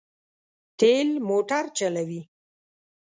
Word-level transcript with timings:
تېل 0.79 1.09
موټر 1.29 1.63
چلوي. 1.77 2.21